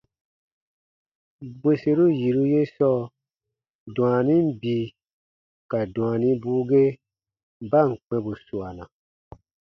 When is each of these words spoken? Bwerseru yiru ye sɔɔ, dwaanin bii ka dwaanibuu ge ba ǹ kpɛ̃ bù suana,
Bwerseru 1.59 2.05
yiru 2.19 2.43
ye 2.53 2.61
sɔɔ, 2.75 3.01
dwaanin 3.95 4.45
bii 4.61 4.93
ka 5.69 5.79
dwaanibuu 5.93 6.61
ge 6.69 6.83
ba 7.69 7.79
ǹ 7.89 7.93
kpɛ̃ 8.05 8.17
bù 8.23 8.31
suana, 8.45 8.83